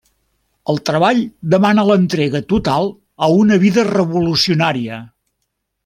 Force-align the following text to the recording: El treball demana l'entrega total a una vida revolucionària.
El 0.71 0.79
treball 0.89 1.19
demana 1.55 1.85
l'entrega 1.89 2.43
total 2.55 2.91
a 3.27 3.31
una 3.45 3.61
vida 3.67 3.85
revolucionària. 3.93 5.03